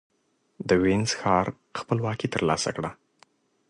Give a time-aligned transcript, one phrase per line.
[0.67, 1.47] د وينز ښار
[1.79, 2.91] خپلواکي ترلاسه کړه.